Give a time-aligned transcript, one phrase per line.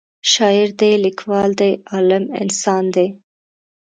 [0.31, 3.07] شاعر دی لیکوال دی عالم انسان دی